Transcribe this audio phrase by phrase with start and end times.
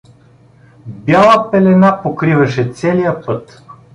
[1.05, 3.63] Бяла пелена покриваше целия път.